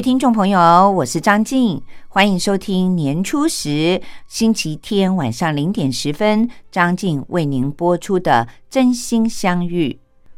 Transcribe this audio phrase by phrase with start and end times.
[0.00, 9.90] 听众朋友，我是张静，欢迎收听年初十星期天晚上零点十分，张静为您播出的《真心相遇》。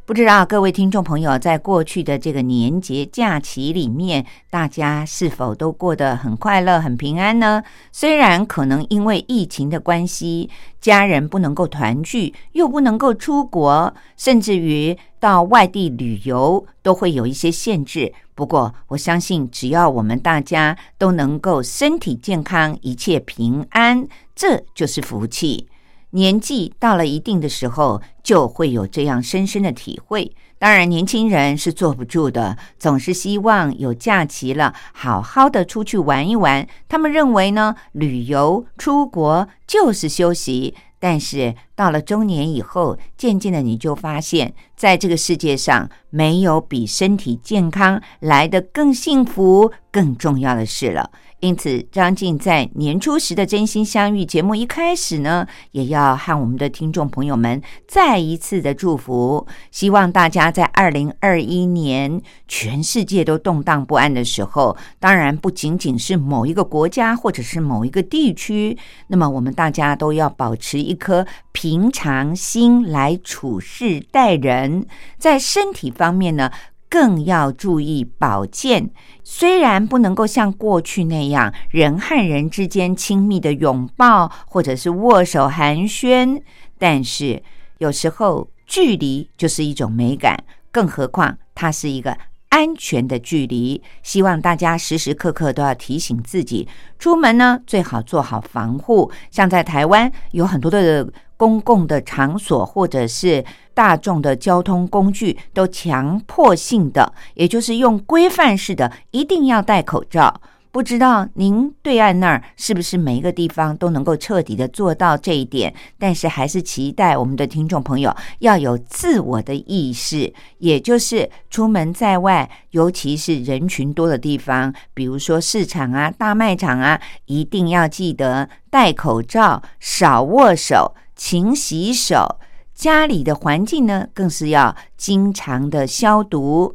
[0.05, 7.63] 不知道各位听众朋友，在过去的这个年节假期里面，大家是否都过得很快乐、很平安呢？
[7.93, 10.51] 虽然可能因为疫情的关系，
[10.81, 18.13] 家人不能够团聚，又不能够出国，甚至于到外地旅游，都会有一些限制。
[18.35, 25.69] 不过，我相信，只要我们大家都能够身体健康、一切平安，这就是福气。
[26.11, 30.33] 年纪到了一定的时候，就会有这样深深的体会。
[30.59, 36.67] 当然，年轻人是坐不住的，总是希望有假期了，好好的出去玩一玩。
[36.89, 40.75] 他们认为呢，旅游出国就是休息。
[41.03, 51.11] 但是到了中年以后，渐渐的你就发现，在这个世界上，没有比身体健康来得更幸福、更重要的事了。
[51.43, 74.87] 因此，张静在年初时的真心相遇节目一开始呢，也要和我们的听众朋友们再一次的祝福，希望大家在二零二一年全世界都动荡不安的时候，当然不仅仅是某一个国家或者是某一个地区，那么我们大家都要保持一颗平常心来处事待人，
[75.19, 76.53] 在身体方面呢。
[76.93, 78.91] 更要注意保健。
[79.25, 86.43] 虽然不能够像过去那样人和人之间亲密的拥抱或者是握手寒暄，
[86.77, 87.43] 但是
[87.79, 92.15] 有时候距离就是一种美感，更何况它是一个
[92.51, 93.83] 安全的距离。
[94.03, 99.11] 希望大家时时刻刻都要提醒自己，出门呢最好做好防护。
[99.31, 101.11] 像在台湾有很多的。
[101.43, 103.45] 公共的场所或者是
[103.75, 110.41] 大众的交通工具，都强迫性的，也就是用规范式的，一定要戴口罩。
[110.71, 115.75] 不知道您对岸那儿是不是每一个地方都能够彻底的做到这一点？
[115.99, 130.95] 但是还是期待我们的听众朋友要有自我的意识，也就是出门在外，尤其是人群多的地方，比如说市场啊、大卖场啊，一定要记得戴口罩、少握手、
[131.25, 132.41] 勤洗手。
[132.75, 136.75] 家里的环境呢，更是要经常的消毒。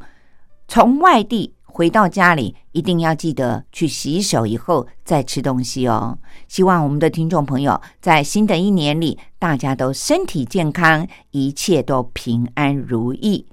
[0.66, 1.54] 从外地。
[1.70, 6.18] 回到家里，一定要记得去洗手，以后再吃东西哦。
[6.48, 13.46] 希望我们的听众朋友在新的一年里，大家都身体健康，一切都平安如意。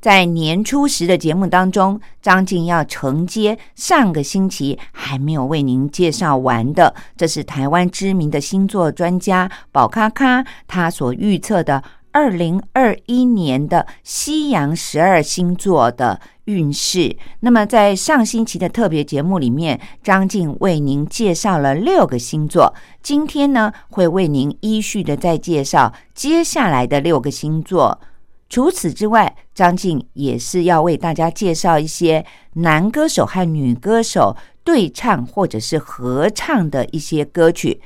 [0.00, 11.82] 在年初时的节目当中，张静要承接上个星期还没有为您介绍完的，这是台湾知名的星座专家宝咖咖他所预测的。
[12.10, 17.14] 二零二一年的西洋十二星座的运势。
[17.40, 22.74] 那么，在上星期的特别节目里面，张静为您介绍了六个星座。
[23.02, 28.00] 今天呢，会为您依序的再介绍接下来的六个星座。
[28.48, 37.80] 除此之外，张静也是要为大家介绍一些男歌手和女歌手对唱或者是合唱的一些歌曲。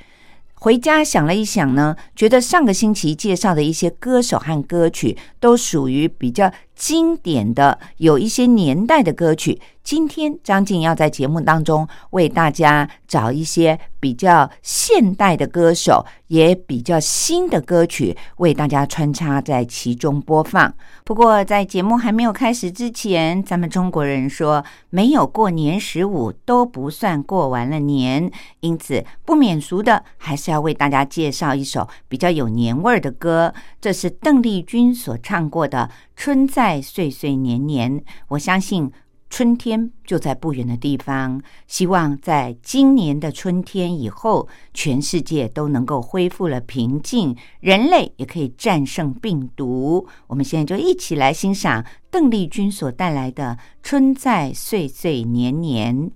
[0.55, 9.61] 回家想了一想呢，觉得上个星期介绍的一些歌手和歌曲都属于比较经典的，有一些年代的歌曲。
[9.85, 20.73] 今天张静要在节目当中为大家找一些比较现代的歌手，也比较新的歌曲，为大家穿插在其中播放。
[21.05, 28.31] 不过在节目还没有开始之前，咱们中国人说没有过年十五都不算过完了年，
[28.61, 33.53] 因此不免俗的还是要为大家介绍一首比较有年味儿的歌。
[33.81, 35.91] 这是邓丽君所唱过的
[36.25, 37.99] 《春在岁岁年年》，
[38.29, 38.89] 我相信。
[39.29, 41.43] 春天就在不远的地方。
[41.67, 50.07] 希望在今年的春天以后，全世界都能够恢复了平静，人类也可以战胜病毒。
[50.29, 56.13] 我们现在就一起来欣赏邓丽君所带来的《春在岁岁年年》。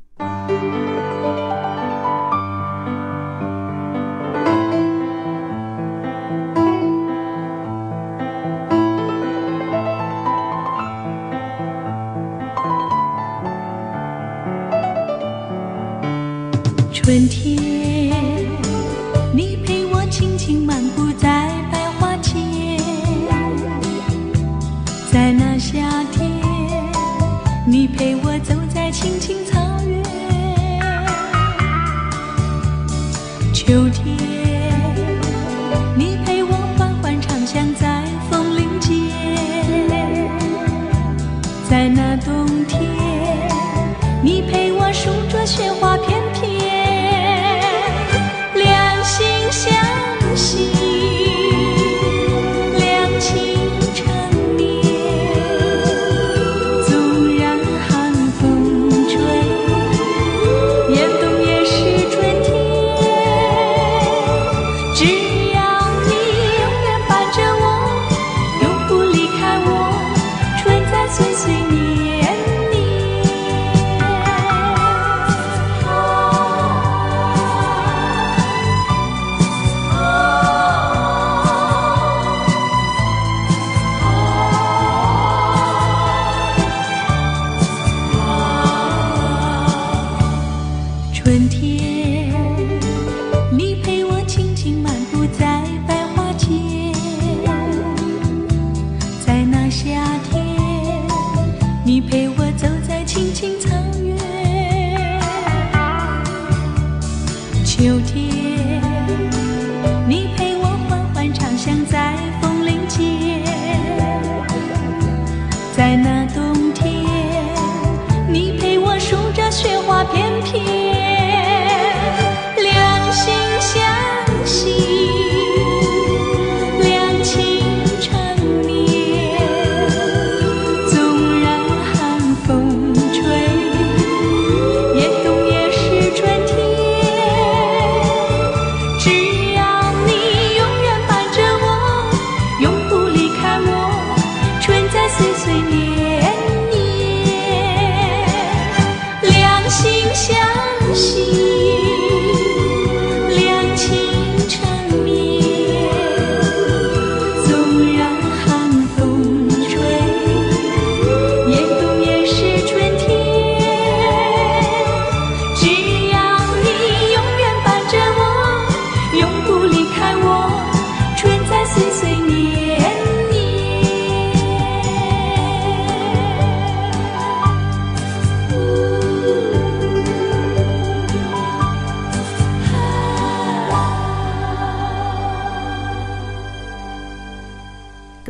[107.79, 108.26] 秋天，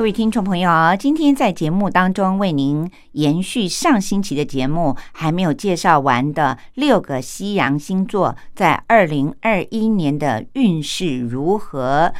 [0.06, 12.14] 各位听众朋友，今天在节目当中为您延续上星期的节目，还没有介绍完的六个西洋星座在二零二一年的运势如何。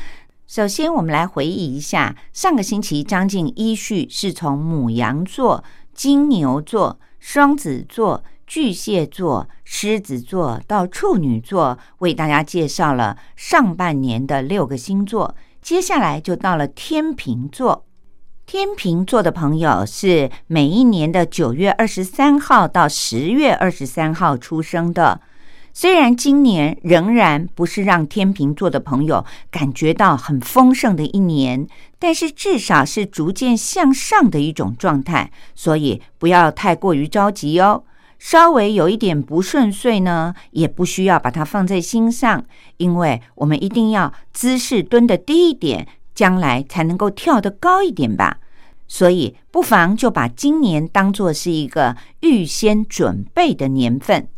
[0.48, 5.62] 首先，我们来回忆一下上个星期张静依序是从母羊座、
[5.94, 15.36] 金牛座、双子座、巨蟹座、狮子座到处女座，为大家介绍了上半年的六个星座。
[15.66, 17.86] 接下来就到了天秤座。
[18.46, 25.20] 天秤座的朋友是每一年的九月二十三号到十月二十三号出生的。
[25.72, 31.66] 虽然今年仍然不是让天秤座的朋友感觉到很丰盛的一年，
[31.98, 37.82] 但是至少是逐渐向上的一种状态，所以不要太过于着急哦。
[38.18, 42.44] 稍微有一点不顺遂呢，也不需要把它放在心上，
[42.78, 48.38] 因为我们一定要姿势蹲得低一点，将来才能够跳得高一点吧。
[48.88, 54.28] 所以，不妨就把今年当做是一个预先准备的年份。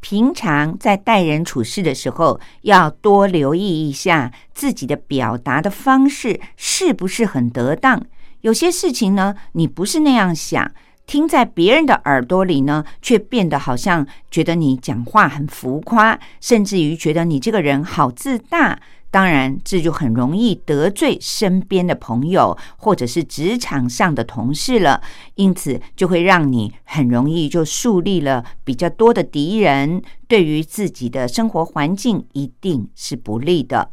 [0.00, 8.00] 平常在待人处事的时候，要多留意一下自己的表达的方式是不是很得当。
[8.42, 10.70] 有些事情呢，你不是那样想。
[11.08, 18.78] 听在别人的耳朵里呢，却变得好像觉得你讲话很浮夸，甚至于觉得你这个人好自大。
[19.10, 25.00] 当然这就很容易得罪身边的朋友或者是职场上的同事了，
[25.36, 33.92] 因此就会让你很容易就树立了比较多的敌人，对于自己的生活环境一定是不利的。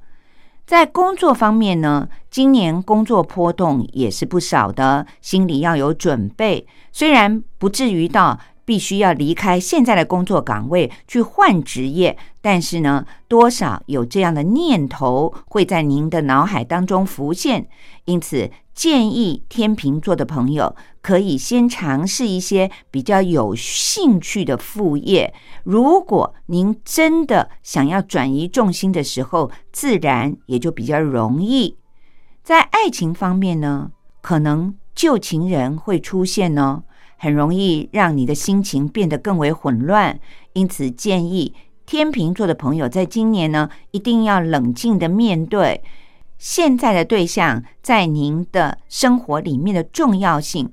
[0.65, 6.65] 在工作方面呢，今年工作波动也是不少的，心里要有准备。
[6.91, 17.67] 虽然不至于到必须要离开现在的工作岗位去换职业，但是呢，多少有这样的念头会在您的脑海当中浮现。
[18.05, 25.33] 因此，建议天秤座的朋友可以先尝试一些比较有兴趣的副业。
[25.63, 31.77] 如果您真的想要转移重心的时候，自然也就比较容易。
[32.43, 33.91] 在爱情方面呢，
[34.21, 36.83] 可能旧情人会出现呢，
[37.25, 40.19] 很容易让你的心情变得更为混乱。
[40.53, 41.55] 因此，建议
[41.87, 45.83] 天秤座的朋友在今年呢，一定要冷静的面对
[46.37, 50.71] 现在的对象在您的生活里面的重要性。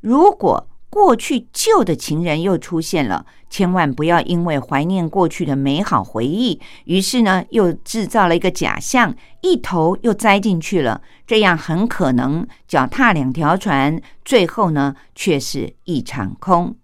[0.00, 11.00] 如果过去旧的情人又出现了，千万不要因为怀念过去的美好回忆，于是呢又制造了一个假象，一头又栽进去了。
[11.26, 16.76] 这样很可能脚踏两条船，最后呢却是一场空。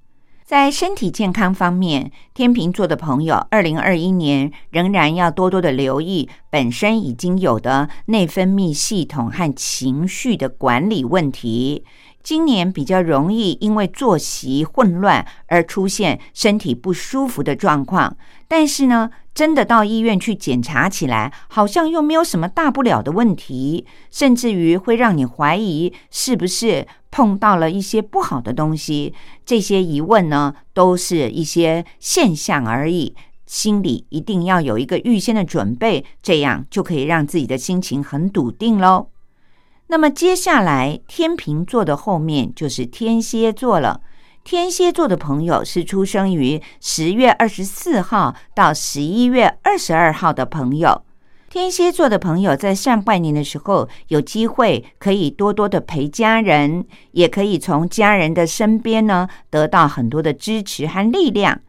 [0.42, 11.84] 在身体健康方面，天秤座的朋友，二零二一年仍然要多多的留意本身已经有的内分泌系统和情绪的管理问题。
[12.28, 29.14] 今年比较容易因为作息混乱而出现身体不舒服的状况，但是呢，真的到医院去检查起来，好像又没有什么大不了的问题，甚至于会让你怀疑是不是碰到了一些不好的东西。
[29.46, 33.14] 这些疑问呢，都是一些现象而已，
[33.46, 39.06] 心里一定要有一个预先的准备，这样就可以让自己的心情很笃定喽。
[39.90, 44.02] 那么接下来，天秤座的后面就是天蝎座了。
[44.44, 51.02] 天蝎座的朋友是出生于十月二十四号到十一月二十二号的朋友。
[51.48, 61.60] 天蝎座的朋友在上半年的时候，有机会可以多多的陪家人，也可以从家人的身边呢得到很多的支持和力量。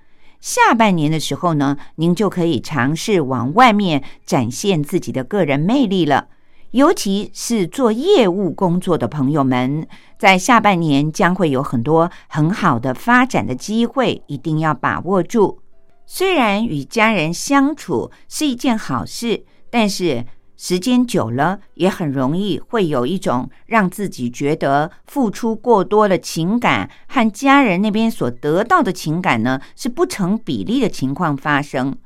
[0.42, 6.28] 下半年的时候呢，您就可以尝试往外面展现自己的个人魅力了。
[6.72, 9.88] 尤其是做业务工作的朋友们，
[10.20, 15.60] 在下半年将会有很多很好的发展的机会，一定要把握住。
[16.06, 20.26] 虽然与家人相处是一件好事，但是
[20.58, 31.98] 时间久了也很容易会有一种让自己觉得付出过多的情感和家人那边所得到的情感呢是不成比例的情况发生。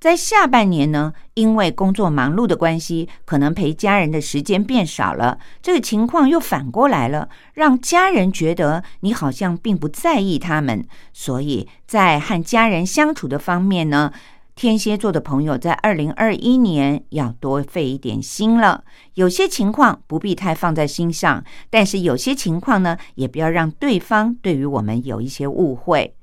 [0.00, 5.38] 在下半年呢，因为工作忙碌的关系，可能陪家人的时间变少了。
[5.60, 10.86] 这个情况又反过来了，让家人觉得你好像并不在意他们。
[11.12, 14.12] 所以在和家人相处的方面呢，
[14.54, 18.84] 天蝎座的朋友在二零二一年要多费一点心了。
[19.14, 26.14] 有些情况不必太放在心上，但是有些情况呢，也不要让对方对于我们有一些误会。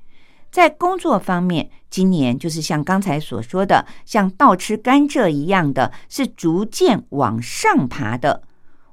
[0.56, 8.42] 在工作方面，今年就是像刚才所说的，像倒吃甘蔗一样的，是逐渐往上爬的。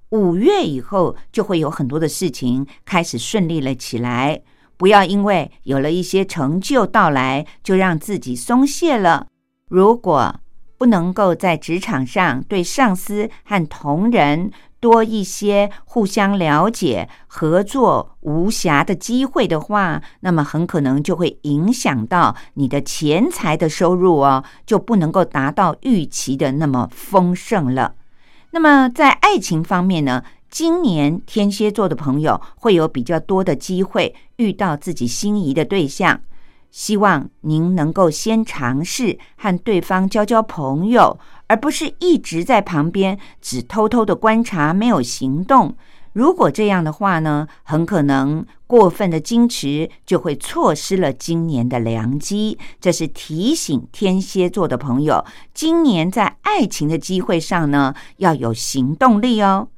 [0.09, 4.41] 五月以后，就会有很多的事情开始顺利了起来。
[4.75, 9.27] 不要因为有了一些成就到来，就让自己松懈了。
[9.69, 10.41] 如果
[10.77, 14.51] 不能够在职场上对上司和同仁，
[14.83, 27.95] 多一些互相了解、合作无暇的机会的话，那么很可能就会影响到你的钱财的收入哦，就不能够达到预期的那么丰盛了。
[28.51, 36.19] 那么在爱情方面呢，今年天蝎座的朋友会有比较多的机会遇到自己心仪的对象。
[36.69, 45.75] 希望您能够先尝试和对方交交朋友，而不是一直在旁边只偷偷的观察，没有行动。
[46.13, 52.57] 如果这样的话呢，很可能过分的矜持就会错失了今年的良机。
[52.79, 59.69] 这是提醒天蝎座的朋友，今年在爱情的机会上呢，要有行动力哦。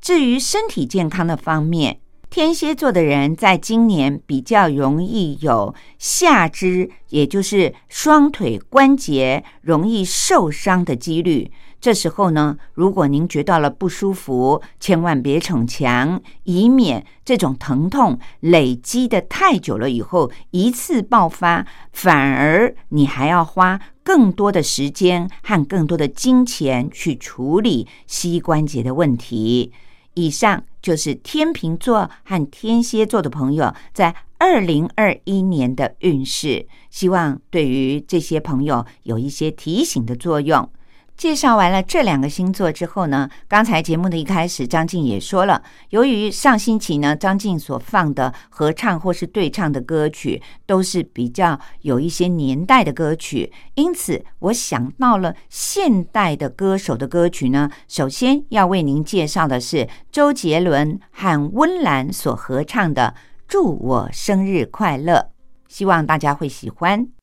[0.00, 29.72] 至于身体健康的方面，天蝎座的人在今年比较容易有下肢，也就是双腿关节容易受伤的几率，这时候呢，如果您觉到了不舒服，千万别逞强，以免这种疼痛累积的太久了以后一次爆发，反而你还要花更多的时间和更多的金钱去处理膝关节的问题。
[30.16, 40.68] 以上就是天秤座和天蝎座的朋友在二零二一年的运势，希望对于这些朋友有一些提醒的作用。
[41.16, 63.14] 介绍完了这两个星座之后呢，刚才节目的一开始，张静也说了，由于上星期呢，张静所放的合唱或是对唱的歌曲都是比较有一些年代的歌曲，因此我想到了现代的歌手的歌曲呢，首先要为您介绍的是周杰伦和温岚所合唱的
[63.48, 65.14] 《祝我生日快乐》，
[65.66, 67.15] 希望大家会喜欢。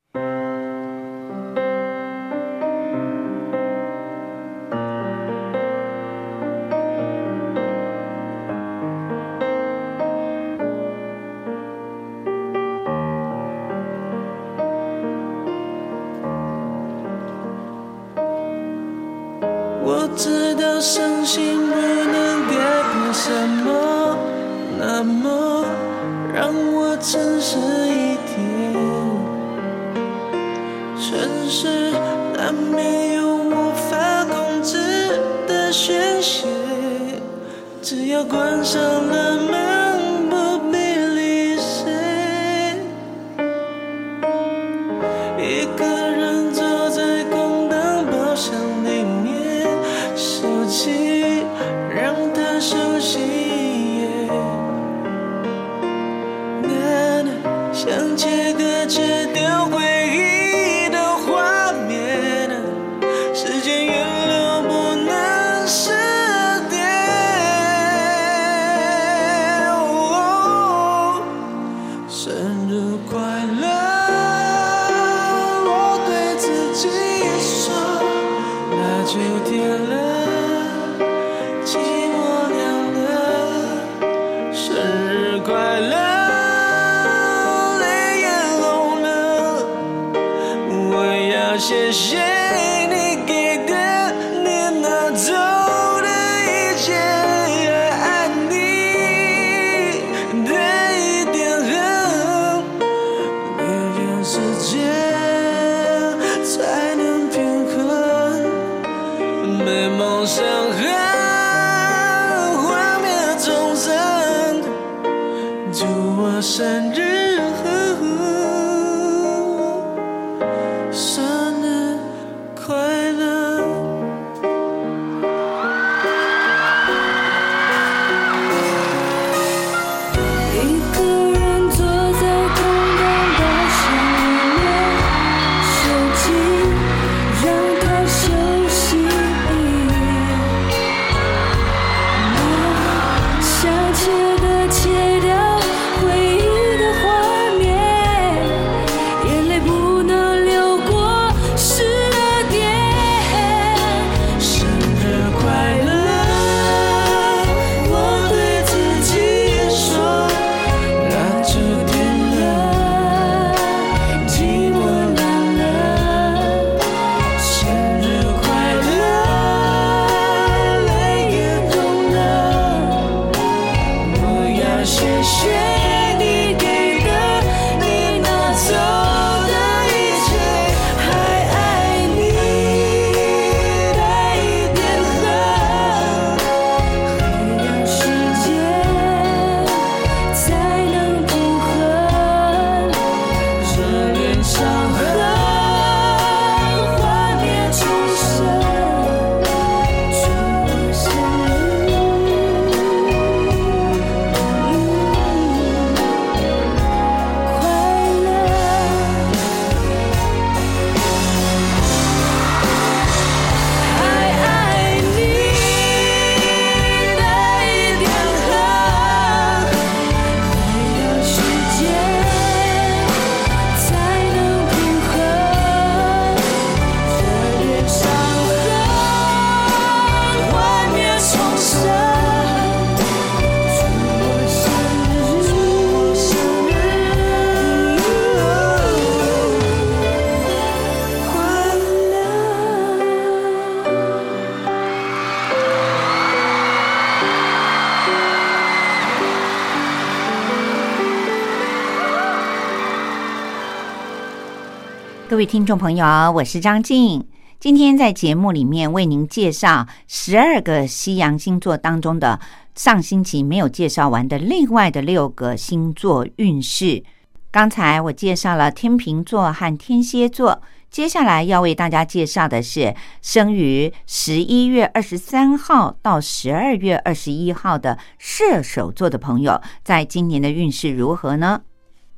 [255.44, 257.28] 位听众朋友，我是张静。
[257.60, 262.40] 今天在节目里面为您介绍十二个西洋星座当中的
[262.76, 267.04] 上星期没有介绍完的另外的六个星座运势。
[267.52, 281.64] 刚才我介绍了天秤座和天蝎座，接下来要为大家介绍的是生于十一月二十三号到十二月二十一号的射手座的朋友，在今年的运势如何呢？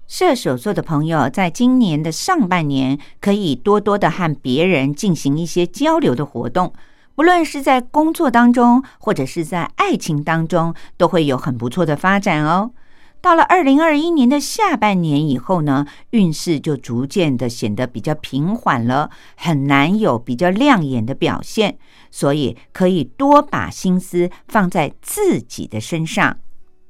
[0.07, 6.71] 射手座的朋友，在今年的上半年，可以多多的和别人进行一些交流的活动，
[7.15, 12.71] 不论是在工作当中，或者是在爱情当中，都会有很不错的发展哦。
[13.19, 21.79] 到了二零二一年的下半年以后呢，运势就逐渐的显得比较平缓了，很难有比较亮眼的表现，
[22.11, 26.37] 所以可以多把心思放在自己的身上。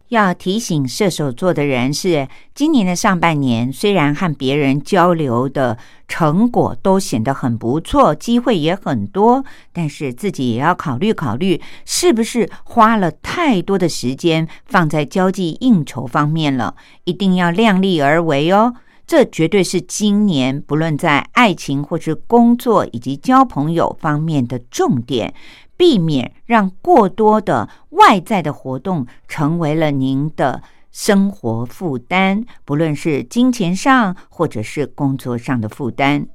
[0.10, 16.76] 要提醒射手座的人是，今年的上半年虽然和别人交流的成果都显得很不错，机会也很多，但是自己也要考虑考虑，是不是花了太多的时间放在交际应酬方面了？
[17.06, 18.76] 一定要量力而为哦。
[19.08, 25.32] 这绝对是今年不论在爱情或是工作以及交朋友方面的重点。
[25.78, 36.28] 避免让过多的外在的活动成为了您的生活负担，不论是金钱上或者是工作上的负担。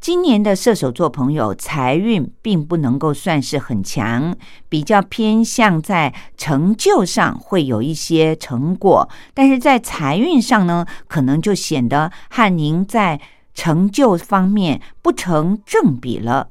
[0.00, 4.34] 今年的射手座朋友财运并不能够算是很强，
[4.68, 13.20] 比较偏向在成就上会有一些成果，但是在财运上呢，可能就显得和您在
[13.52, 16.48] 成就方面不成正比了。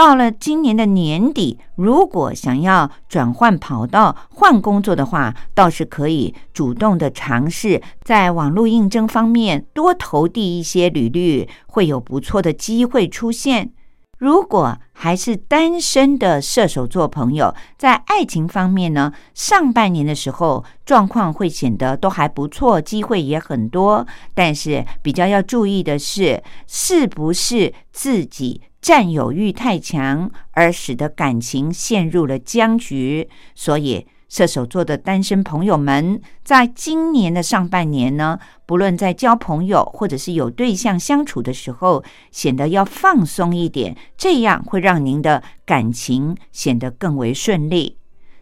[0.00, 13.72] 到了今年的年底，如果想要转换跑道、换工作的话，倒是可以主动的尝试在网络应征方面多投递一些履历，会有不错的机会出现。
[14.16, 28.62] 如果还是单身的射手座朋友，在爱情方面呢，上半年的时候状况会显得都还不错，机会也很多，但是比较要注意的是，是不是自己。
[28.80, 33.28] 占有欲太强，而使得感情陷入了僵局。
[33.54, 47.98] 所以，射手座的单身朋友们，在今年的上半年呢，不论在交朋友或者是有对象相处的时候，显得要放松一点，这样会让您的感情显得更为顺利。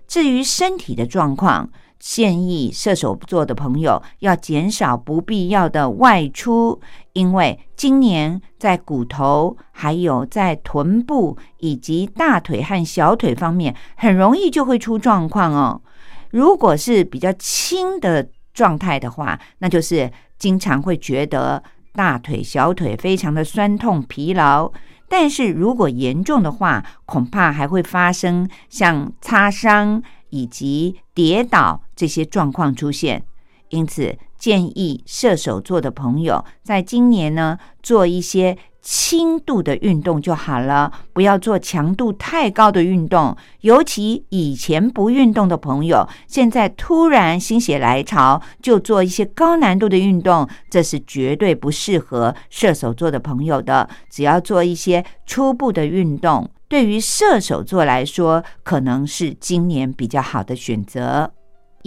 [0.06, 6.80] 至于身体的状况，建议射手座的朋友要减少不必要的外出，
[7.18, 15.82] 因为今年在骨头、还有在臀部以及大腿和小腿方面，很容易就会出状况哦。
[16.30, 21.60] 如果是比较轻的状态的话，那就是经常会觉得
[21.92, 24.70] 大腿、小腿非常的酸痛、疲劳；
[25.08, 30.00] 但是如果严重的话，恐怕还会发生像擦伤。
[30.30, 33.24] 以及跌倒这些状况出现，
[33.70, 43.36] 因此建议射手座的朋友在今年呢做一些轻度的运动就好了，不要做强度太高的运动。
[43.60, 53.86] 尤其以前不运动的朋友，现在突然心血来潮就做一些高难度的运动，这是绝对不适合射手座的朋友的。
[54.08, 56.48] 只要做一些初步的运动。
[56.68, 61.32] 对于射手座来说，可能是今年比较好的选择。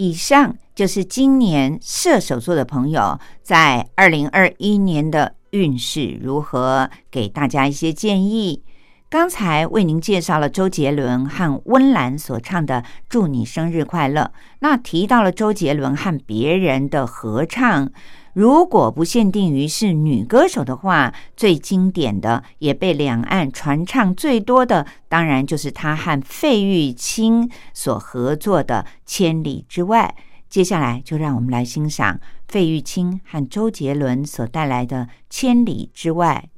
[0.02, 8.64] 以上就是今年射手座的朋友在二零二一年的运势如何，给大家一些建议。
[9.08, 14.22] 刚才为您介绍了周杰伦和温岚所唱的《祝你生日快乐》，
[14.58, 17.92] 那提到了周杰伦和别人的合唱。
[18.34, 30.14] 如果不限定于是女歌手的话，最经典的也被两岸传唱最多的，当然就是她和费玉清所合作的《千里之外》。
[30.48, 36.10] 接下来就让我们来欣赏费玉清和周杰伦所带来的《千里之》。
[36.14, 36.48] 外，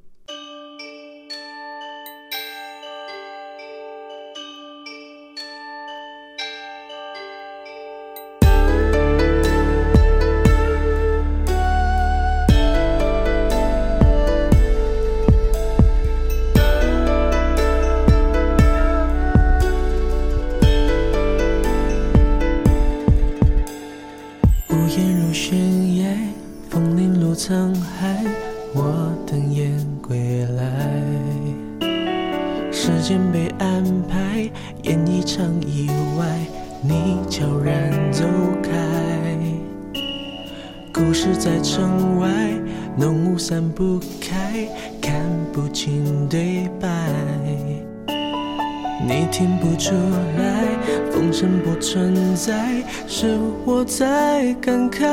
[54.61, 55.07] 感慨。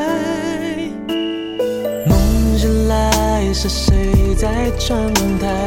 [2.07, 5.60] 梦醒来，是谁在窗台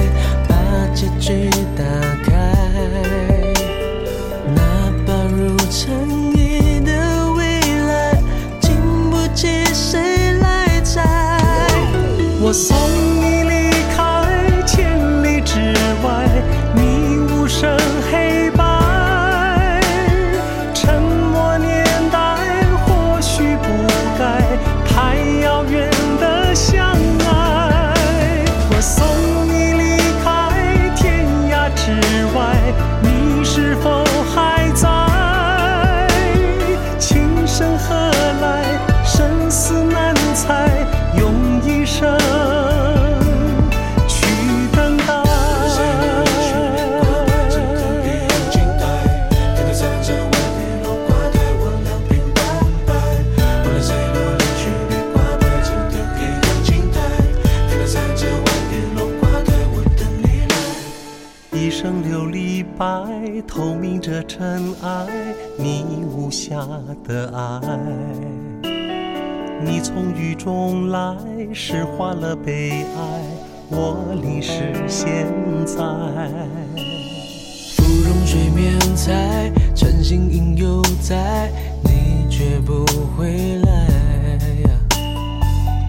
[41.18, 42.18] 用一生
[44.06, 44.26] 去
[44.74, 45.04] 等待。
[61.52, 65.06] 一生琉璃白，透明着尘埃，
[65.56, 66.56] 你无瑕
[67.06, 68.33] 的爱。
[69.94, 71.16] 风雨中来，
[71.52, 73.22] 诗化了悲哀，
[73.70, 75.24] 我淋湿现
[75.64, 75.76] 在。
[77.76, 81.48] 芙蓉水面采，晨星影犹在，
[81.84, 82.84] 你却不
[83.16, 83.86] 回来。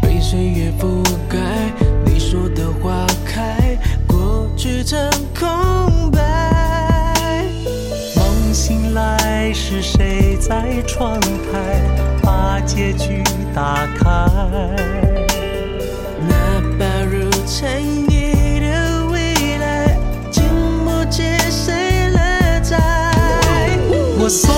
[0.04, 1.40] 被岁月覆盖，
[2.06, 3.76] 你说的花开，
[4.08, 7.44] 过去成空白。
[8.16, 12.15] 梦醒来，是谁在窗台
[12.56, 13.22] 把结局
[13.54, 14.08] 打开？
[16.26, 20.00] 那把如尘埃的未来，
[20.32, 20.42] 经
[20.86, 22.78] 不起谁来摘。
[24.18, 24.56] 我送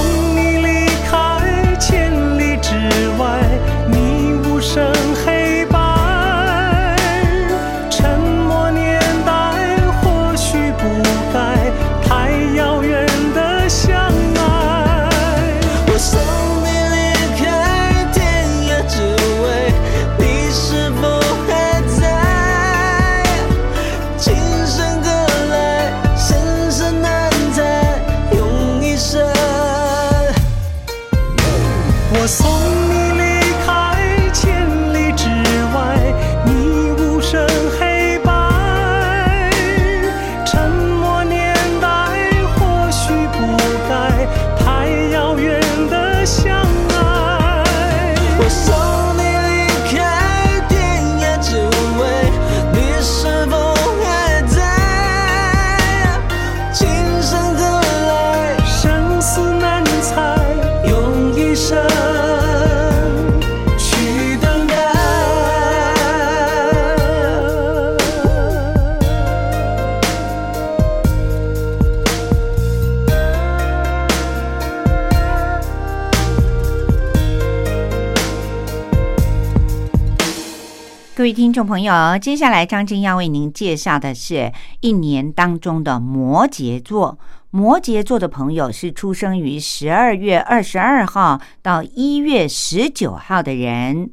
[81.57, 87.17] 众朋友，接下来张晶要为您介绍的是一年当中的摩羯座。
[87.49, 94.11] 摩羯座的朋友是出生于十二月二十二号到一月十九号的人。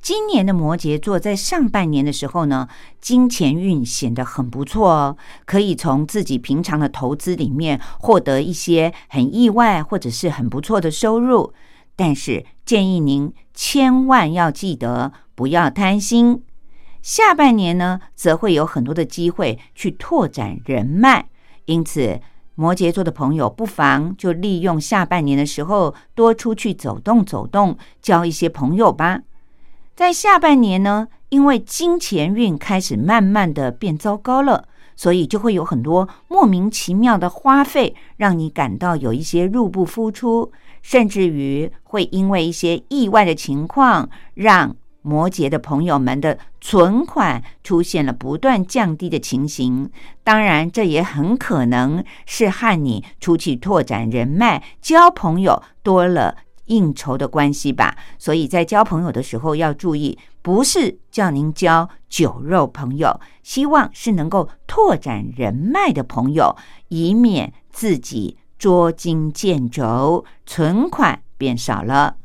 [0.00, 2.66] 今年的摩羯座在上半年的时候呢，
[3.02, 11.52] 金钱运显得很不错哦，可以从自己平常的投资里面获得一些很意外或者是很不错的收入。
[11.94, 16.42] 但是建议您千万要记得不要贪心。
[17.02, 21.26] 下半年呢，则会有很多的机会去拓展人脉，
[21.64, 22.20] 因此
[22.54, 29.20] 摩羯座的朋友不妨就利用下半年的时候多出去走动走动，交一些朋友吧。
[29.94, 49.90] 在下半年呢，因为金钱运开始慢慢的变糟糕了，所以就会有很多莫名其妙的花费，让你感到有一些入不敷出，甚至于会因为一些意外的情况，让摩羯的朋友们的存款出现了不断降低的情形。
[50.22, 56.36] 当然，这也很可能是和你出去拓展人脉、交朋友多了。
[56.68, 66.54] 应酬的关系吧，所以在交朋友的时候要注意，不是叫您交酒肉朋友，希望是能够拓展人脉的朋友，
[66.88, 72.16] 以免自己捉襟见肘，存款变少了。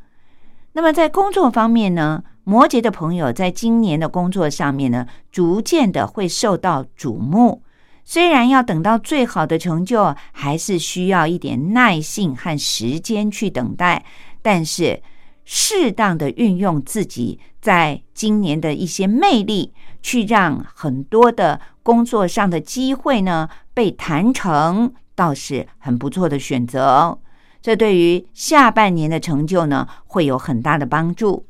[0.74, 7.64] 那么在工作方面呢，摩羯的朋友在今年的工作上面呢，逐渐的会受到瞩目。
[8.04, 14.04] 虽然要等到最好的成就，还是需要一点耐性和时间去等待，
[14.42, 15.02] 但是
[15.46, 27.20] 适当的运用自己在今年的一些魅力，去让很多的工作上的机会呢被谈成，倒是很不错的选择哦。
[27.62, 31.46] 这对于下半年的成就呢，会有很大的帮助。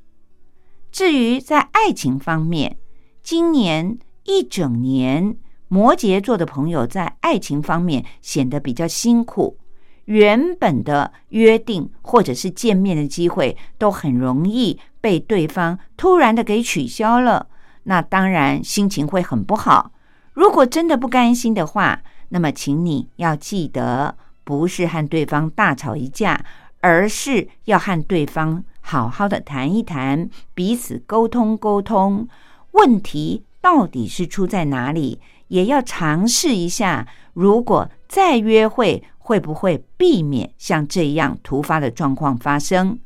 [0.93, 2.77] 至于在爱情方面，
[3.23, 5.35] 今年一整年，
[5.67, 9.57] 摩羯座的朋友在爱情方面显得比较辛苦。
[10.05, 17.47] 原本的约定或者是见面的机会，都很容易被对方突然的给取消了。
[17.85, 19.93] 那当然心情会很不好。
[20.33, 26.45] 如果真的不甘心的话，那么请你要记得，不是和对方大吵一架，
[26.83, 28.65] 而是要和对方。
[28.81, 32.27] 好好的谈一谈，彼此沟通沟通，
[32.71, 35.21] 问题到底是出在哪里？
[35.47, 42.99] 也要尝试一下，如果再约会，会不会避免像这样突发的状况发生？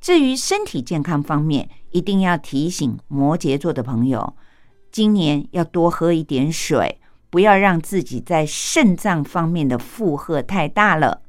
[0.00, 4.34] 至于身体健康方面，一定要提醒摩羯座的朋友，
[4.92, 11.22] 今年要多喝一点水，不要让自己在肾脏方面的负荷太大了。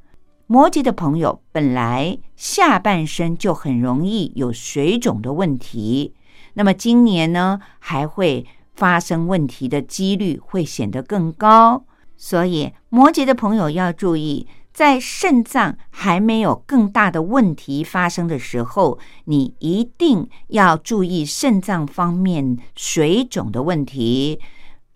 [0.48, 6.14] 摩羯的朋友本来下半身就很容易有水肿的问题，
[6.54, 11.84] 那么今年呢还会发生问题的几率会显得更高，
[12.16, 24.40] 所以摩羯的朋友要注意，在肾脏还没有更大的问题发生的时候，你一定要注意肾脏方面水肿的问题，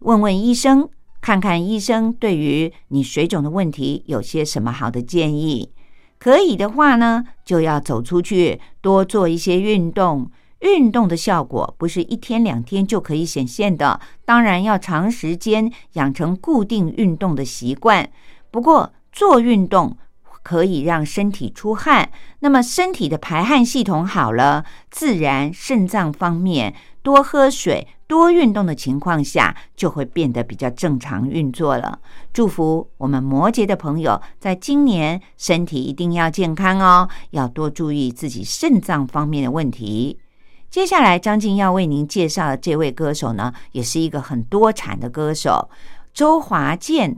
[0.02, 0.88] 问问医生。
[1.22, 5.72] 看看医生对于你水肿的问题有些什么好的建议？
[6.18, 10.30] 可以的话呢，就要走出去多做一些运动。
[10.60, 18.10] 运动的效果不是一天两天就可以显现的，当然要长时间养成固定运动的习惯。
[18.52, 19.98] 不过做运动
[20.44, 27.88] 可以让身体出汗，那么身体的排汗系统好了，自然肾脏方面多喝水。
[28.08, 32.00] 多运动的情况下，就会变得比较正常运作了。
[32.34, 40.18] 祝福我们摩羯的朋友，在今年身体一定要健康哦，要多注意自己肾脏方面的问题。
[40.72, 45.70] 接下来，张静要为您介绍的这位歌手呢，也是一个很多产的歌手——
[46.12, 47.16] 周华健。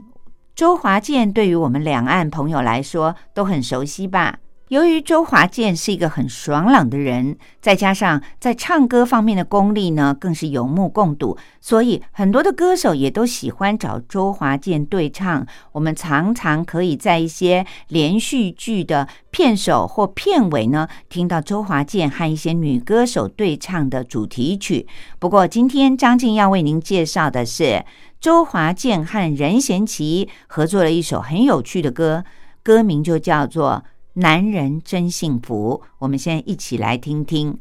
[0.54, 4.38] 周华健对于我们两岸朋友来说都很熟悉吧？
[4.68, 15.46] 由于周华健是一个很爽朗的人，再加上在唱歌方面的功力呢，更是有目共睹，所以很多的歌手也都喜欢找周华健对唱。
[15.72, 24.86] 我们常常可以在一些连续剧的片首或片尾呢，听到周华健和一些女歌手对唱的主题曲。
[25.18, 27.84] 不过，今天张静要为您介绍的是
[28.22, 32.24] 周华健和任贤齐合作了一首很有趣的歌，
[32.62, 33.82] 歌名就叫做。
[34.14, 37.58] 男人真幸福，我们现在一起来听听。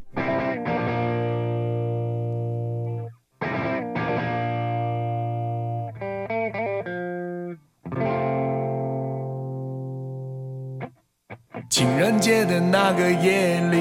[11.69, 13.79] 情人节的那个夜里，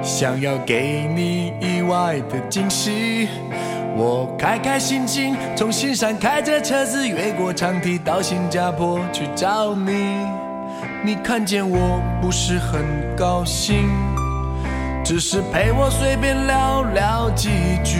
[0.00, 3.28] 想要给你意外的惊喜，
[3.98, 10.24] 我开开心心从新山开着车子越过长堤到新加坡去找你。
[11.04, 12.80] 你看见我不是很
[13.16, 13.90] 高兴，
[15.04, 17.48] 只是陪我随便聊聊几
[17.82, 17.98] 句。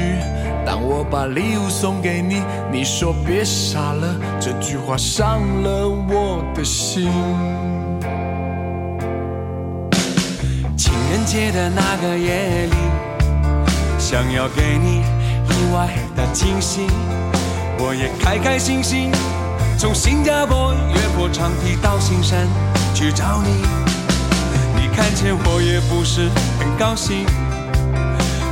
[0.65, 7.11] 当我把礼物送给你，你说别傻了，这句话伤了我的心。
[10.77, 12.77] 情人节的那个夜里，
[13.99, 15.03] 想要给你
[15.73, 16.87] 外的惊喜，
[17.79, 19.11] 我也开开心心
[19.79, 22.47] 从新加坡越过长堤到新山。
[22.95, 23.63] 去找你，
[24.75, 26.29] 你看见我也不是
[26.59, 27.25] 很高兴，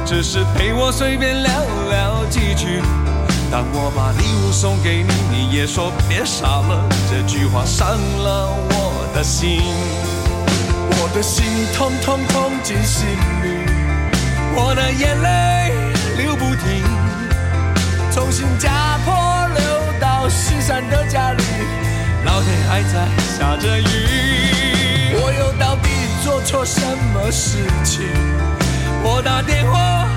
[0.04, 1.50] 只是陪我随便聊
[1.90, 2.80] 聊几句。
[3.50, 9.62] 当我把礼物送给你，你也说别傻了，这句话伤了我的心。
[11.00, 13.04] 我的心痛痛痛进心
[13.42, 13.66] 里，
[14.54, 15.72] 我的眼泪
[16.22, 16.84] 流不停，
[18.16, 19.14] 从新加坡
[19.48, 21.42] 流到西山的家里。
[22.24, 25.90] 老天还在下着雨，我又到底
[26.24, 26.80] 做错什
[27.12, 28.06] 么事情？
[29.04, 30.08] 我打电话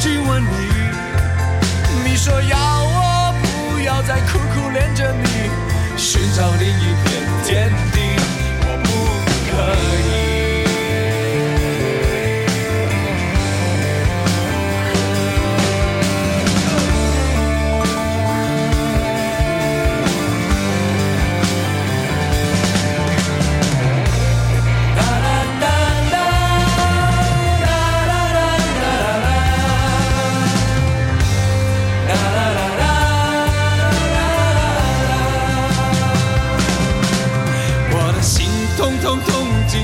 [0.00, 5.48] 去问你，你说要我不要再苦苦恋着你，
[5.96, 8.00] 寻找另一片天地，
[8.62, 8.90] 我不
[9.46, 10.13] 可以。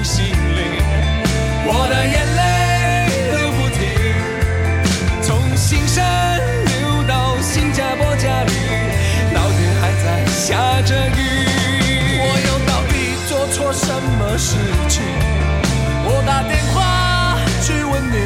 [0.03, 0.81] 心里
[1.67, 2.43] 我的眼泪
[3.37, 3.81] 流不停
[5.23, 8.53] 从新山流到新加坡家里
[9.35, 11.21] 老天还在下着雨。
[12.19, 13.87] 我又到底做错什
[14.19, 14.57] 么事
[14.89, 15.03] 情
[16.07, 18.17] 我打电话去问你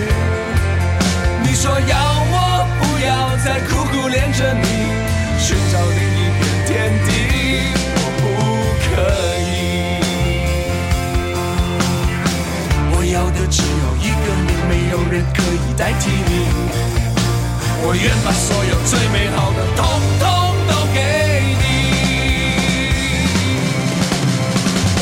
[1.43, 1.99] 你说要
[2.31, 6.14] 我不要再苦苦恋着你寻找你。
[15.15, 16.49] 人可以代替你。
[17.87, 19.87] 我愿把所有最美好的，统
[20.19, 20.27] 统
[20.67, 20.99] 都给
[21.61, 21.65] 你。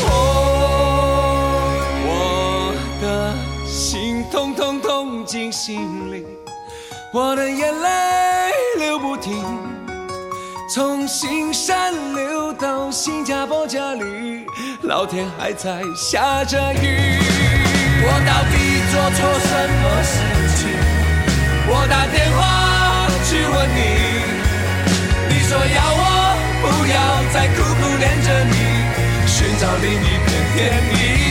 [0.05, 0.07] 哦，
[2.05, 2.11] 我
[3.01, 3.03] 的
[3.65, 6.27] 心痛痛痛进心里，
[7.11, 9.43] 我的眼泪流不停，
[10.69, 14.45] 从新山流到新加坡家里，
[14.83, 17.62] 老天还在下着雨。
[18.05, 18.55] 我到底
[18.91, 19.51] 做错什
[19.81, 20.13] 么事
[20.57, 20.61] 情？
[21.65, 23.79] 我打电话去问你，
[25.29, 26.01] 你说要我
[26.61, 26.95] 不要
[27.33, 28.53] 再苦苦恋着你，
[29.25, 30.57] 寻找另一片天
[30.93, 31.22] 地。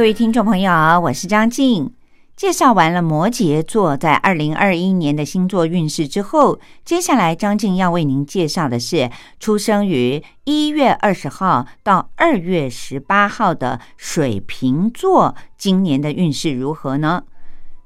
[0.00, 1.92] 各位听众朋友，我是张静。
[2.34, 17.24] 介绍完了摩羯座在二零二一年的星座运势之后，接下来张静要为您介绍的是出生于一月二十号到二月十八号的水瓶座，今年的运势如何呢？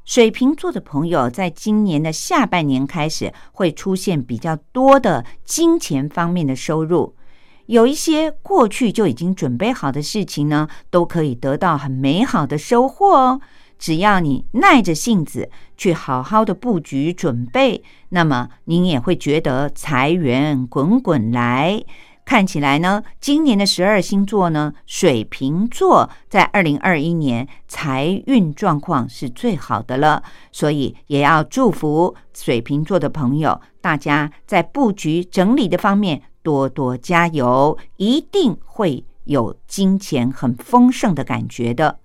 [0.05, 7.17] 水瓶座的朋友在今年的下半年开始会出现比较多的金钱方面的收入。
[7.67, 13.41] 有一些过去就已经准备好的事情呢，都可以得到很美好的收获哦。
[13.79, 21.83] 只要你耐着性子去好好的布局准备，那么您也会觉得财源滚滚来。
[22.25, 36.23] 看起来呢，今年的十二星座呢，水瓶座在二零二一年财运状况是最好的了，所以也要祝福水瓶座的朋友，大家在布局整理的方面。
[36.45, 41.99] 多多加油，一定会有金钱很丰盛的感觉的。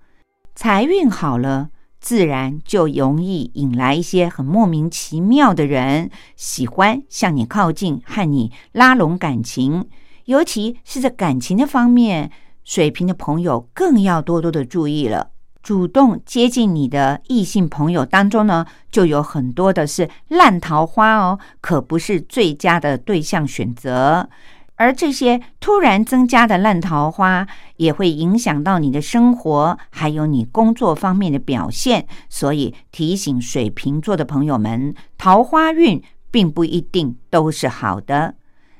[0.54, 1.68] 财运好了，
[2.00, 9.86] 自然就容易引来一些很莫名其妙的人，喜欢向你靠近，和你拉拢感情。
[10.24, 12.30] 尤其是在感情的方面，
[12.64, 15.32] 水瓶的朋友更要多多的注意了。
[15.62, 24.28] 主动接近你的异性朋友当中呢，就有很多的是烂桃花哦，可不是最佳的对象选择。
[24.76, 27.46] 而这些突然增加的烂桃花，
[27.76, 32.06] 也会影响到你的生活，还有你工作方面的表现。
[32.30, 38.34] 所以提醒水瓶座的朋友们，桃花运并不一定都是好的。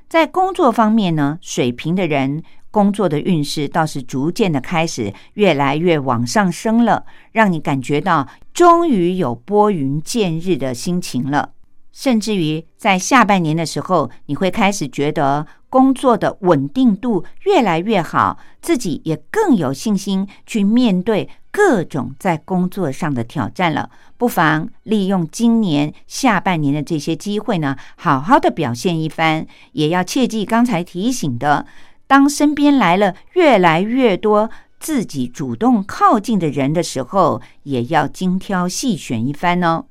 [0.09, 2.43] 在工作方面呢，水瓶的人。
[2.71, 11.51] 工作的运势倒是逐渐的开始越来越往上升了，让你感觉到终于有拨云见日的心情了。
[11.93, 23.91] 甚至于在下半年的时候，你会开始觉得工作的稳定度越来越好，自己也更有信心去面对各种在工作上的挑战了。
[24.17, 31.67] 不妨利用今年下半年的这些机会呢，好好的表现一番，也要切记刚才提醒的。
[32.11, 34.51] 当身边来了越来越多
[34.81, 39.85] 自己主动靠近的人的时候，也要精挑细选一番哦。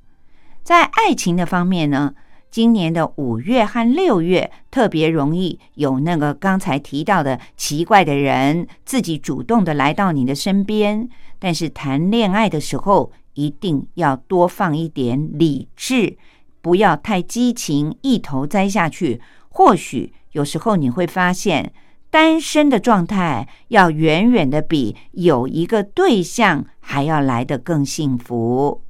[0.61, 2.13] 在爱情的方面呢，
[2.51, 11.07] 今年的五月和六月特别容易有那个刚才提到的奇怪的人自己主动的来到你的身边。
[11.39, 16.17] 但是谈恋爱的时候，一定要多放一点理智，
[16.61, 19.21] 不要太激情，一头栽下去。
[19.47, 21.71] 或许有时候你会发现。
[22.09, 28.81] 单身的状态要远远的比有一个对象还要来得更幸福。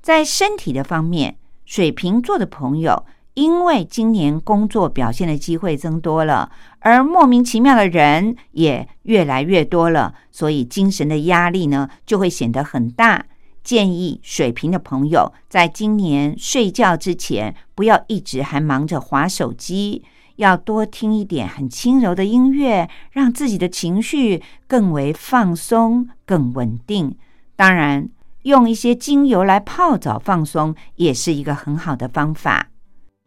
[0.00, 13.26] 在身体的方面，水瓶座的朋友，因为今年工作表现的机会增多了，而莫名其妙的人也越来越多了，所以精神的压力呢就会显得很大。
[13.62, 20.04] 建议水瓶的朋友，在今年睡觉之前，不要一直还忙着划手机。
[20.38, 27.16] 要多听一点很轻柔的音乐，让自己的情绪更为放松、更稳定。
[27.56, 28.08] 当然，
[28.42, 32.68] 用一些精油来泡澡放松，也是一个很好的方法。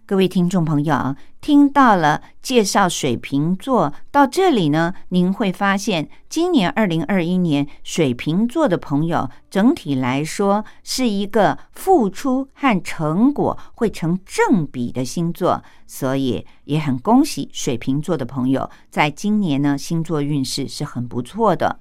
[0.05, 21.79] 各位听众朋友，听到了介绍水瓶座，到这里呢，您会发现，今年二零二一年水瓶座的朋友整体来说是一个付出和成果会成正比的星座，所以也很恭喜水瓶座的朋友，在今年呢星座运势是很不错的。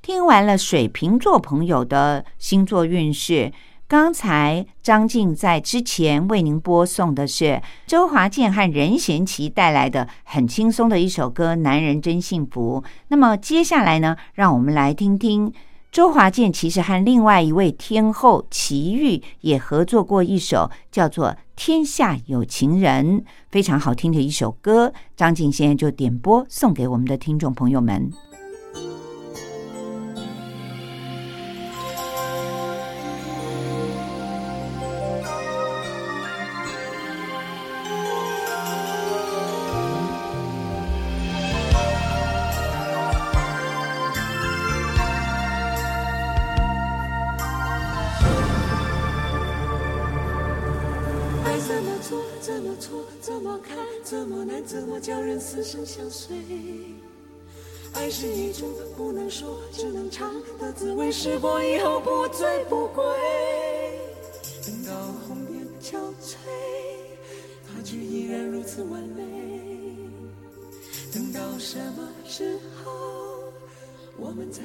[0.00, 3.52] 听完了水瓶座朋友的星座运势。
[3.88, 12.82] 刚才张静在之前为您播送的是周华健和任贤齐带来的很轻松的一首歌《男人真幸福》。
[13.08, 15.52] 那么接下来呢，让我们来听听
[15.92, 23.20] 周华健其实和另外一位天后齐豫也合作过一首叫做《天下有情人》，
[23.52, 24.92] 非常好听的一首歌。
[25.16, 28.10] 张静现在就点播送给我们的听众朋友们。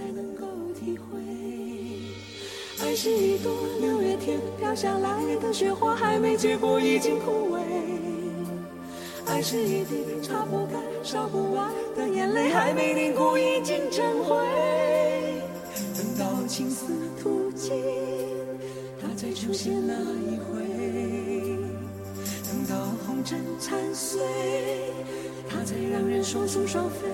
[0.02, 1.20] 才能够体会？
[2.84, 7.60] 爱是一朵六月天飘下来的雪花，还没结果已经枯萎。
[9.28, 14.36] 爱是一滴擦不干、烧不完的眼泪，还没凝固已经成灰。
[15.96, 16.88] 等到青丝
[17.22, 17.72] 吐尽，
[19.00, 20.66] 它再出现那一回。
[22.50, 22.76] 等到
[23.06, 24.20] 红尘残碎，
[25.48, 27.08] 它才让人双宿双飞。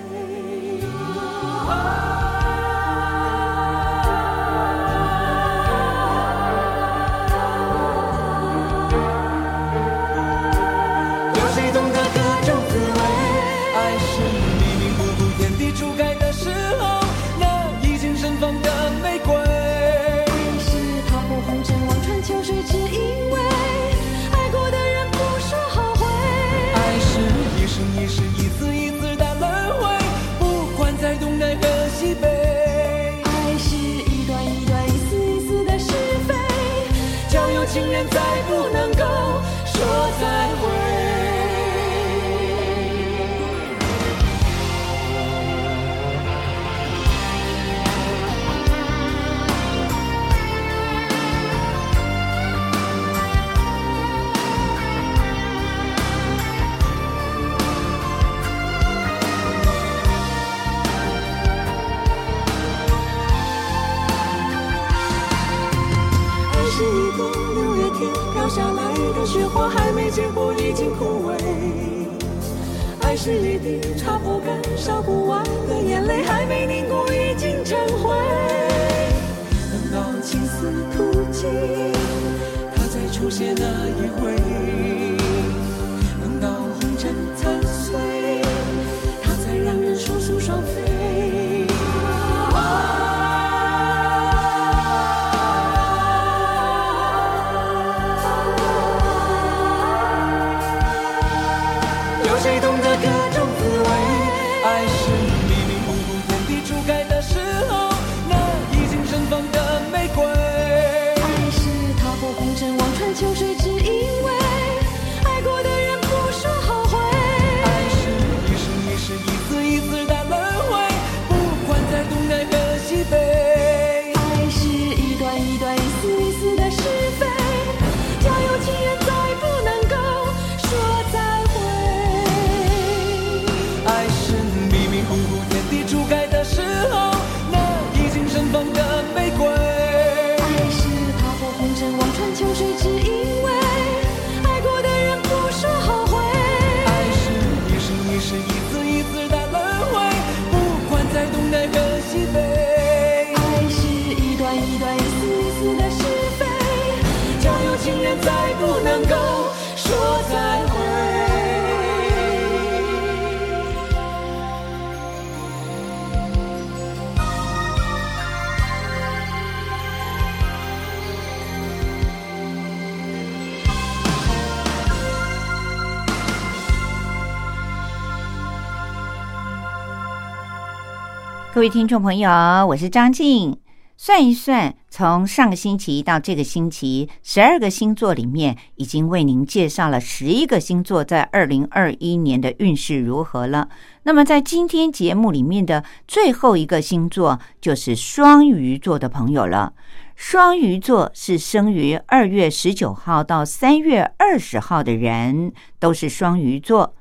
[181.58, 182.30] 各位听众朋友，
[182.68, 183.58] 我是张静。
[183.96, 193.68] 算一算，从上个星期到这个星期，十二个星座里面，已经为您介绍了十一个星座在二零二一年的运势如何了。
[194.04, 199.72] 那么，在今天节目里面的最后一个星座，就是双鱼座的朋友了。
[200.14, 206.94] 双鱼座是生于二月十九号到三月二十号的人，都是双鱼座。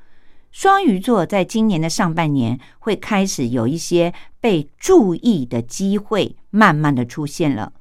[0.49, 4.12] 双鱼座在今年的上半年会开始有一些
[4.48, 7.74] 被注意的机会，慢慢的出现了。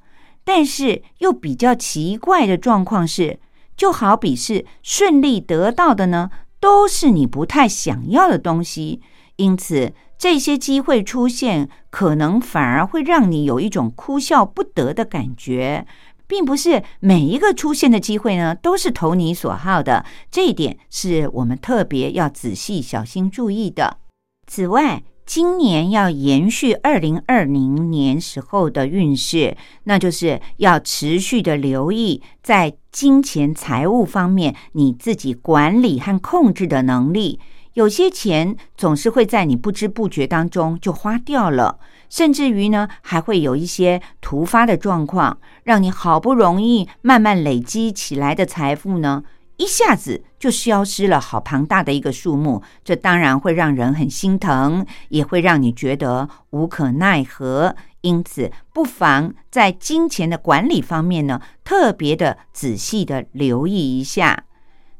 [0.43, 3.39] 但是又比较奇怪的状况是，
[3.77, 9.01] 就好比是顺利得到的呢，都是你不太想要的东西。
[9.37, 15.87] 因此，这些机会出现，可能反而会让你有一种哭笑不得的感觉。
[16.27, 23.99] 并不是每一个出现的机会呢，都是投你所好的，这一点是我们特别要仔细小心注意的。
[24.45, 37.41] 此外，今年要延续二零二零年时候的运势，那就是要持续的留意在金钱财务方面你自己管理和控制的能力。
[37.73, 41.77] 有些钱总是会在你不知不觉当中就花掉了。
[42.09, 49.23] 甚至于呢，还会有一些突发的状况，让你好不容易慢慢累积起来的财富呢，
[49.57, 52.61] 一下子就消失了，好庞大的一个数目。
[52.83, 57.75] 这当然会让人很心疼，也会让你觉得无可奈何。
[58.01, 64.45] 因此，不妨在金钱的管理方面呢，特别的仔细的留意一下。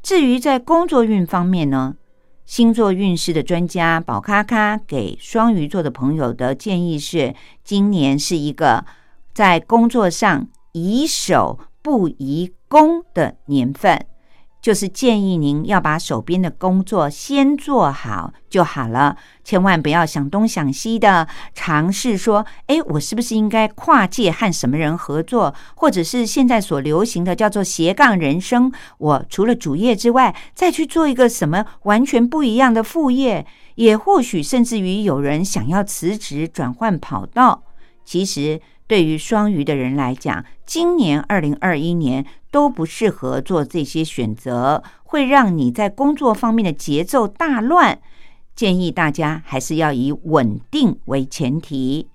[0.02, 1.96] 至于在工作运方面呢？
[2.46, 8.86] 星座运势的专家宝咖咖给双鱼座的朋友的建议是：今年是一个
[9.34, 14.06] 在工作上宜守不宜攻的年份。
[14.68, 37.64] 就是建议您要把手边的工作先做好就好了，千万不要想东想西的尝试说，哎，我是不是应该跨界和什么人合作，或者是现在所流行的叫做斜杠人生，我除了主业之外，再去做一个什么完全不一样的副业，也或许甚至于有人想要辞职转换跑道，
[38.04, 38.60] 其实。
[38.88, 48.00] 对于双鱼的人来讲，今年二零二一年都不适合做这些选择，会让你在工作方面的节奏大乱。
[48.56, 52.08] 建议大家还是要以稳定为前提。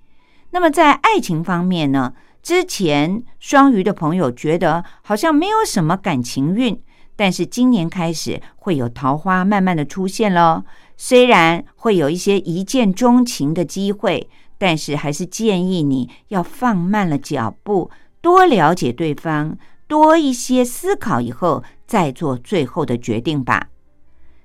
[0.49, 2.13] 那么在爱情方面呢？
[2.41, 6.77] 之前双鱼的朋友觉得好像没有什么感情运，
[7.15, 10.65] 但是今年开始会有桃花慢慢的出现了，
[10.97, 14.27] 虽然会有一些一见钟情的机会。
[14.63, 17.91] 但是还是建议你要放慢了脚步，
[18.21, 19.57] 多了解对方，
[19.89, 23.67] 多一些思考以后再做最后的决定吧。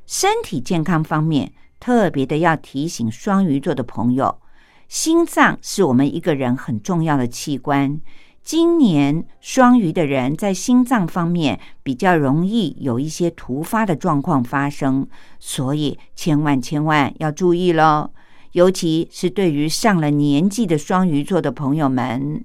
[0.06, 4.40] 身体健康方面，特别的要提醒双鱼座的朋友，
[4.88, 8.00] 心脏是我们一个人很重要的器官。
[8.42, 15.06] 今年双鱼的人在心脏方面比较容易有一些突发的状况发生，
[15.38, 18.10] 所以千万千万要注意喽。
[18.52, 22.44] 尤其是对于上了年纪的双鱼座的朋友们，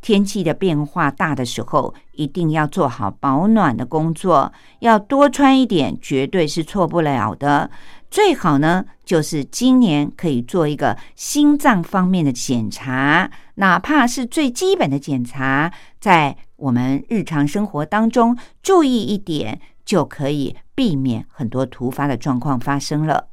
[0.00, 7.70] 天气的变化大的时候，一定要做好保暖的工作，要多穿一点，绝对是错不了的。
[8.10, 23.28] 最好呢，就是今年可以做一个心脏方面的检查，哪怕是最基本的检查，在我们日常生活当中注意一点，就可以避免很多突发的状况发生了。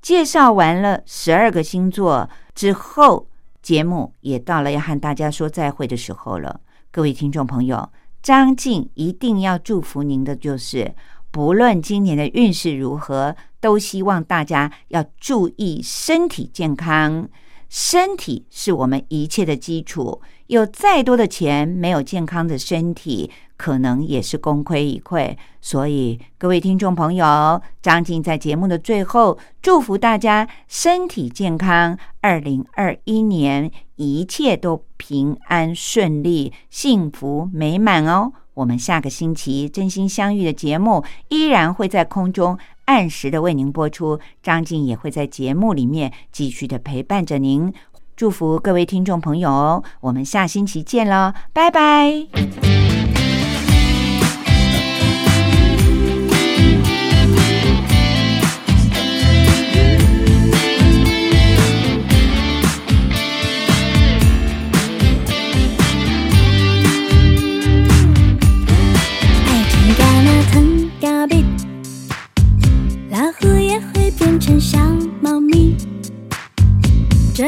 [0.00, 3.28] 介绍完了十二个星座之后，
[3.62, 6.60] 节目也到了要和大家说再会的时候了。
[6.90, 7.90] 各位听众朋友，
[8.22, 10.94] 张静一定要祝福您的，就是
[11.30, 17.28] 不论今年的运势如何，都希望大家要注意身体健康。
[17.68, 23.30] 身体是我们一切的基础，有再多的钱，没有健康的身体。
[23.58, 38.32] 可能也是功亏一篑，所以各位听众朋友，张静在节目的最后祝福大家身体健康，二零二一年一切都平安顺利、幸福美满哦。
[38.54, 47.72] 我们下个星期真心相遇的节目依然会在空中按时的为您播出，张静也会在节目里面继续的陪伴着您，
[48.16, 52.97] 祝福各位听众朋友，我们下星期见了，拜拜。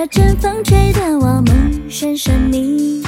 [0.00, 0.64] 这阵风。
[0.64, 3.02] 吹得我梦眩神迷，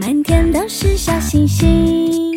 [0.00, 2.34] 满天都是小星星。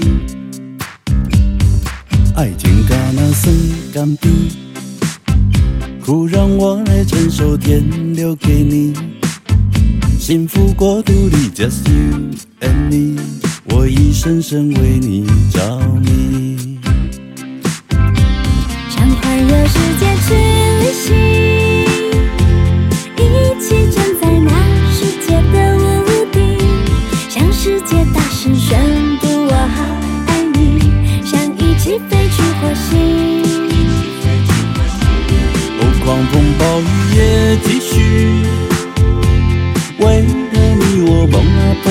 [2.36, 3.56] 爱情敢那算
[3.94, 4.34] 甘甜，
[6.06, 7.82] 苦让我来承受天
[8.14, 8.94] 留给你。
[10.20, 13.22] 幸福国度里 just you and me，
[13.70, 16.78] 我已深深为你着迷。
[18.90, 20.34] 想环游世界去
[20.82, 21.14] 旅行，
[32.90, 35.00] 飞去火星。
[35.80, 36.84] 哦，狂风暴雨
[37.16, 37.20] 也
[37.64, 37.94] 继续，
[40.00, 41.86] 为了你我梦啊破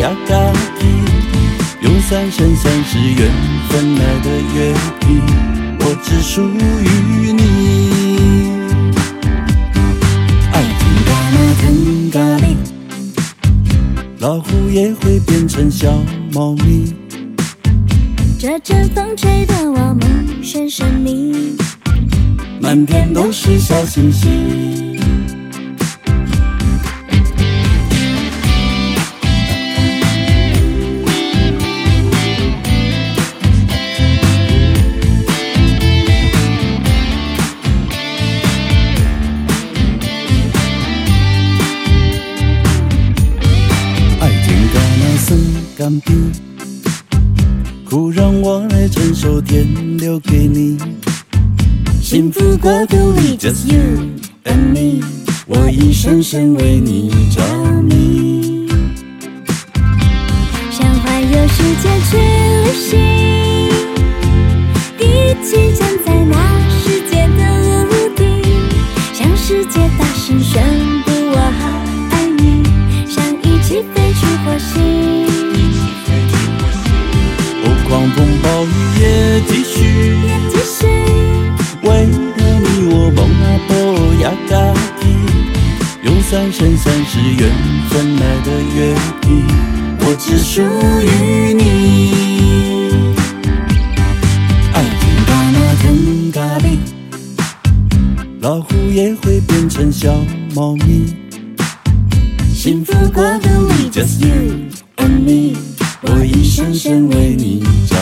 [0.00, 0.30] 呀嘎
[0.78, 0.80] 叽，
[1.82, 3.20] 用三生三世缘
[3.68, 4.56] 分来的约
[5.00, 5.06] 定，
[5.80, 7.38] 我只属于你。
[10.52, 11.64] 爱情嘎那腾
[12.10, 12.16] 嘎
[12.46, 12.56] 哩，
[14.18, 15.92] 老虎也会变成小
[16.32, 16.94] 猫咪。
[18.40, 21.56] 这阵风吹得我梦眩神迷，
[22.60, 24.87] 满天都是小星星。
[52.10, 53.76] 幸福国度里 just you
[54.44, 55.04] and me，
[55.44, 57.42] 我已深深为你着
[57.82, 58.66] 迷。
[60.70, 62.16] 想环游世界去
[62.64, 62.98] 旅行，
[64.98, 65.02] 一
[65.44, 66.34] 起站在那
[66.80, 67.40] 世界的
[67.84, 68.24] 屋顶，
[69.12, 70.64] 向世界大声宣
[71.04, 71.62] 布我好
[72.12, 72.64] 爱你，
[73.06, 74.72] 想一起飞去火星。
[77.64, 78.66] 哦，狂风暴雨
[78.98, 79.04] 也
[79.42, 79.76] 继续，
[84.20, 84.56] 呀嘎
[85.00, 85.06] 叽，
[86.02, 87.50] 用三生三世缘
[87.88, 89.46] 分来的约定，
[90.00, 91.62] 我只属于你。
[94.72, 95.86] 爱情嘎那腾
[96.32, 96.78] 嘎哩，
[98.40, 100.12] 老虎也会变成小
[100.54, 101.14] 猫咪。
[102.52, 104.66] 幸福国度里 just you
[104.96, 105.56] and me，
[106.02, 107.96] 我已深深为你着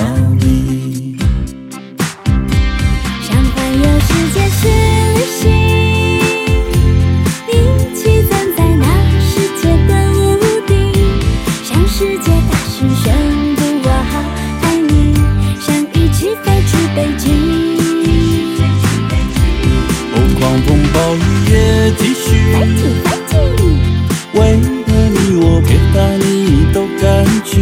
[24.34, 27.60] 为了你我别把你都赶去，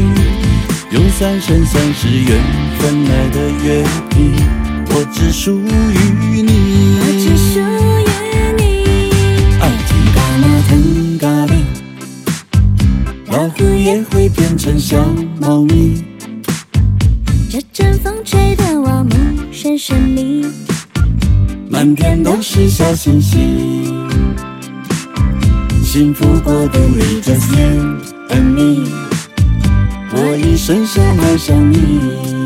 [0.90, 2.42] 用三生三世缘
[2.78, 4.34] 分来的约定，
[4.90, 6.50] 我只属于你。
[7.00, 7.62] 我只属于
[8.58, 8.62] 你。
[9.60, 11.54] 爱情嘎那腾嘎哩，
[13.28, 14.96] 老虎也会变成小
[15.40, 16.02] 猫咪。
[17.50, 19.14] 这阵风吹得我目
[19.52, 20.44] 眩神迷，
[21.68, 23.94] 满天都是小星星。
[25.94, 28.90] 幸福国度里 just you and me，
[30.10, 32.43] 我已深深爱上你。